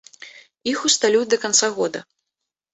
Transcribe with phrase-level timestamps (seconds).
[0.71, 2.05] Іх усталююць да канца года.